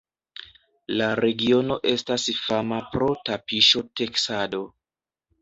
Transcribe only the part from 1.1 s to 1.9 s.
regiono